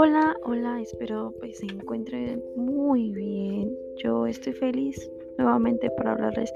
[0.00, 3.76] Hola, hola, espero pues se encuentren muy bien.
[3.96, 6.52] Yo estoy feliz nuevamente para hablarles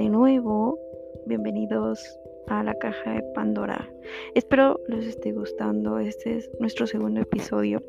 [0.00, 0.76] de nuevo.
[1.26, 2.04] Bienvenidos
[2.48, 3.88] a la caja de Pandora.
[4.34, 6.00] Espero les esté gustando.
[6.00, 7.80] Este es nuestro segundo episodio.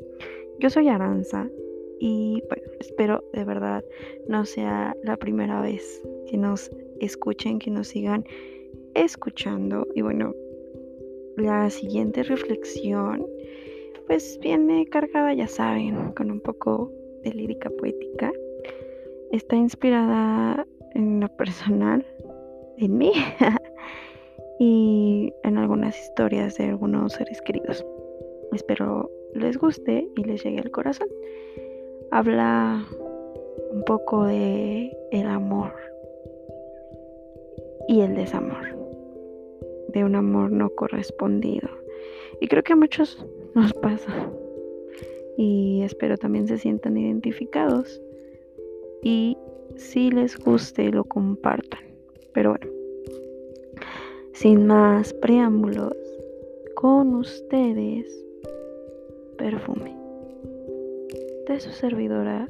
[0.60, 1.50] Yo soy Aranza
[1.98, 3.84] y bueno, espero de verdad
[4.28, 6.70] no sea la primera vez que nos
[7.00, 8.24] escuchen, que nos sigan
[8.94, 9.88] escuchando.
[9.96, 10.36] Y bueno,
[11.36, 13.26] la siguiente reflexión
[14.06, 18.32] pues viene cargada, ya saben, con un poco de lírica poética.
[19.32, 22.06] Está inspirada en lo personal,
[22.78, 23.12] en mí
[24.58, 27.84] y en algunas historias de algunos seres queridos.
[28.52, 31.08] Espero les guste y les llegue al corazón.
[32.10, 32.84] Habla
[33.72, 35.72] un poco de el amor
[37.88, 38.74] y el desamor
[39.88, 41.68] de un amor no correspondido.
[42.40, 43.24] Y creo que muchos
[43.54, 44.30] nos pasa.
[45.36, 48.00] Y espero también se sientan identificados.
[49.02, 49.36] Y
[49.76, 51.80] si les guste, lo compartan.
[52.32, 52.66] Pero bueno,
[54.32, 55.96] sin más preámbulos,
[56.74, 58.06] con ustedes,
[59.38, 59.96] perfume.
[61.46, 62.48] De su servidora,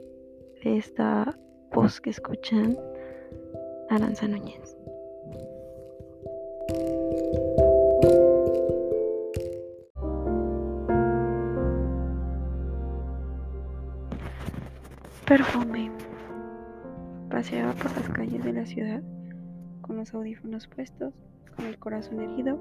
[0.63, 1.39] de esta
[1.73, 2.79] voz que escuchan,
[3.91, 4.77] Aranza Núñez.
[15.35, 15.91] Perfume.
[17.29, 19.03] Paseaba por las calles de la ciudad
[19.81, 21.13] con los audífonos puestos,
[21.57, 22.57] con el corazón herido,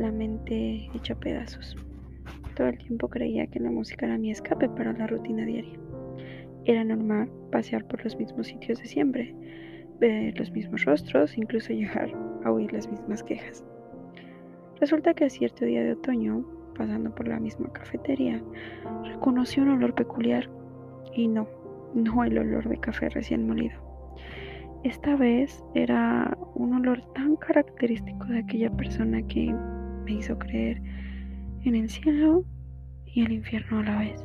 [0.00, 1.76] la mente hecha pedazos.
[2.56, 5.78] Todo el tiempo creía que la música era mi escape para la rutina diaria.
[6.64, 9.32] Era normal pasear por los mismos sitios de siempre,
[10.00, 12.10] ver los mismos rostros, incluso llegar
[12.42, 13.64] a oír las mismas quejas.
[14.80, 16.44] Resulta que a cierto día de otoño,
[16.76, 18.42] pasando por la misma cafetería,
[19.04, 20.50] reconocí un olor peculiar
[21.16, 21.48] y no,
[21.94, 23.80] no el olor de café recién molido.
[24.84, 29.52] Esta vez era un olor tan característico de aquella persona que
[30.04, 30.80] me hizo creer
[31.64, 32.44] en el cielo
[33.06, 34.24] y el infierno a la vez.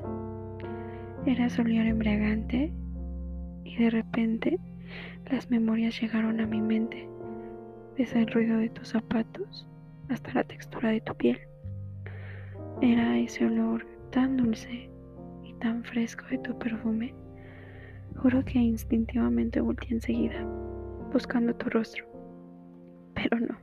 [1.26, 2.74] Era olor embriagante
[3.64, 4.60] y de repente
[5.32, 7.08] las memorias llegaron a mi mente,
[7.98, 9.68] desde el ruido de tus zapatos
[10.10, 11.40] hasta la textura de tu piel.
[12.82, 14.91] Era ese olor tan dulce
[15.62, 17.14] tan fresco de tu perfume,
[18.18, 20.44] juro que instintivamente volteé enseguida,
[21.14, 22.04] buscando tu rostro.
[23.14, 23.58] Pero no,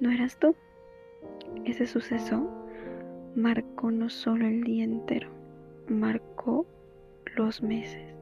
[0.00, 0.54] no eras tú.
[1.64, 2.50] Ese suceso
[3.36, 5.30] marcó no solo el día entero,
[5.88, 6.66] marcó
[7.36, 8.14] los meses.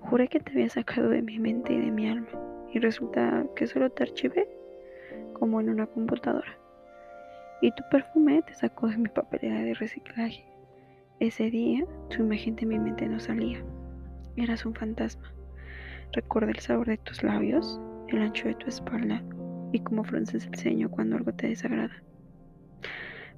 [0.00, 2.28] Juré que te había sacado de mi mente y de mi alma,
[2.74, 4.48] y resulta que solo te archivé
[5.32, 6.58] como en una computadora.
[7.62, 10.51] Y tu perfume te sacó de mi papelera de reciclaje
[11.26, 13.62] ese día tu imagen de mi mente no salía.
[14.36, 15.32] Eras un fantasma.
[16.12, 19.22] Recuerda el sabor de tus labios, el ancho de tu espalda
[19.72, 22.02] y cómo frunces el ceño cuando algo te desagrada.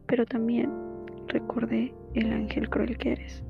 [0.07, 0.71] Pero también
[1.29, 3.45] recordé el ángel cruel que eres.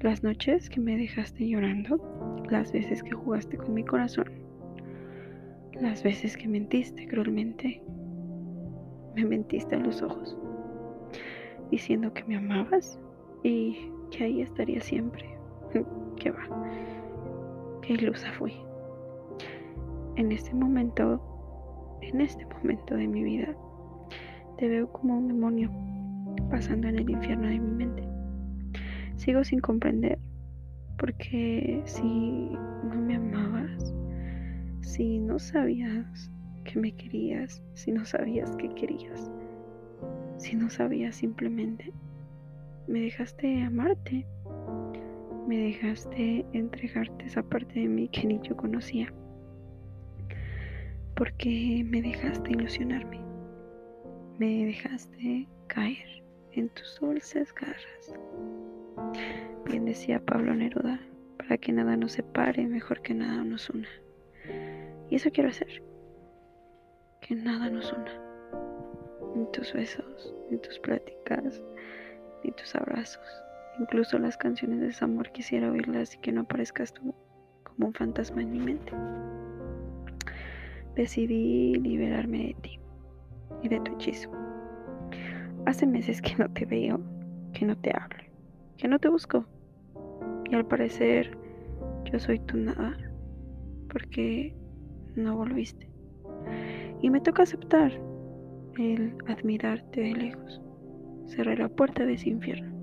[0.00, 4.30] Las noches que me dejaste llorando, las veces que jugaste con mi corazón,
[5.80, 7.82] las veces que mentiste cruelmente,
[9.14, 10.36] me mentiste a los ojos,
[11.70, 13.00] diciendo que me amabas
[13.42, 15.36] y que ahí estaría siempre.
[16.16, 16.42] que va,
[17.82, 18.54] qué ilusa fui.
[20.16, 21.20] En este momento,
[22.00, 23.54] en este momento de mi vida,
[24.56, 25.70] te veo como un demonio
[26.50, 28.08] pasando en el infierno de mi mente.
[29.16, 30.18] Sigo sin comprender,
[30.98, 33.94] porque si no me amabas,
[34.80, 36.30] si no sabías
[36.64, 39.30] que me querías, si no sabías que querías,
[40.38, 41.92] si no sabías simplemente
[42.88, 44.26] me dejaste amarte,
[45.48, 49.12] me dejaste entregarte esa parte de mí que ni yo conocía,
[51.16, 53.20] porque me dejaste ilusionarme,
[54.38, 56.22] me dejaste caer
[56.52, 58.14] en tus dulces garras.
[59.64, 61.00] Bien decía Pablo Neruda,
[61.38, 63.88] para que nada nos separe, mejor que nada nos una.
[65.10, 65.82] Y eso quiero hacer,
[67.20, 68.22] que nada nos una.
[69.34, 71.62] En tus besos, en tus pláticas,
[72.46, 73.24] y tus abrazos.
[73.78, 77.14] Incluso las canciones de amor quisiera oírlas y que no aparezcas tú
[77.64, 78.92] como un fantasma en mi mente.
[80.94, 82.80] Decidí liberarme de ti
[83.62, 84.30] y de tu hechizo.
[85.66, 87.00] Hace meses que no te veo,
[87.52, 88.24] que no te hablo,
[88.78, 89.44] que no te busco.
[90.50, 91.36] Y al parecer
[92.10, 92.96] yo soy tu nada,
[93.92, 94.54] porque
[95.16, 95.90] no volviste.
[97.02, 97.92] Y me toca aceptar
[98.78, 100.62] el admirarte de lejos
[101.26, 102.74] cerré la puerta de ese infierno.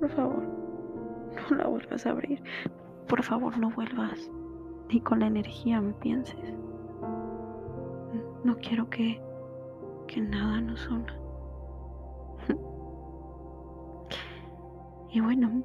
[0.00, 0.42] Por favor,
[1.50, 2.42] no la vuelvas a abrir.
[3.08, 4.30] Por favor, no vuelvas.
[4.88, 6.54] Ni con la energía me pienses.
[8.44, 9.20] No quiero que,
[10.06, 11.16] que nada nos una.
[15.14, 15.62] Y bueno,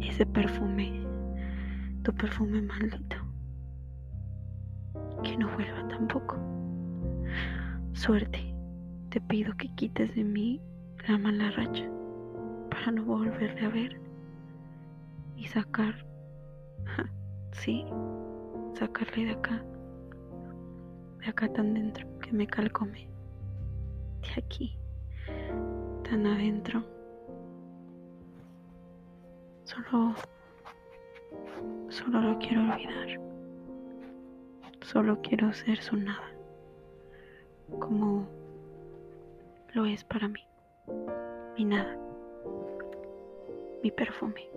[0.00, 1.04] ese perfume,
[2.02, 3.16] tu perfume maldito,
[5.22, 6.36] que no vuelva tampoco.
[7.92, 8.53] Suerte,
[9.14, 10.60] te pido que quites de mí
[11.06, 11.88] la mala racha
[12.68, 14.00] para no volverle a ver
[15.36, 16.04] y sacar,
[17.52, 17.84] sí,
[18.76, 19.64] sacarle de acá,
[21.20, 23.06] de acá tan dentro que me calcome,
[24.22, 24.76] de aquí,
[26.10, 26.82] tan adentro
[29.62, 30.14] Solo,
[31.88, 33.20] solo lo quiero olvidar.
[34.82, 36.30] Solo quiero ser su nada,
[37.80, 38.28] como
[39.74, 40.40] lo es para mí.
[41.58, 41.98] Mi nada,
[43.82, 44.48] mi perfume.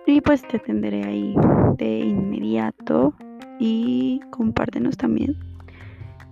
[0.05, 1.35] y pues te atenderé ahí
[1.77, 3.13] de inmediato
[3.59, 5.35] y compártenos también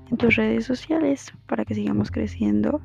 [0.10, 2.82] en tus redes sociales para que sigamos creciendo.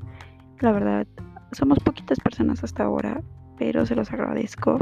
[0.61, 1.07] La verdad,
[1.53, 3.23] somos poquitas personas hasta ahora,
[3.59, 4.79] pero se los agradezco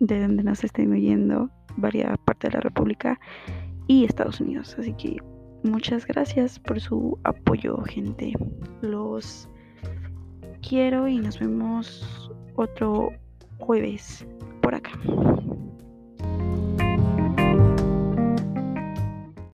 [0.00, 3.18] de donde nos estén oyendo, varias partes de la República
[3.86, 4.76] y Estados Unidos.
[4.78, 5.18] Así que
[5.64, 8.32] muchas gracias por su apoyo, gente.
[8.82, 9.48] Los
[10.66, 13.10] quiero y nos vemos otro
[13.58, 14.26] jueves
[14.62, 14.92] por acá.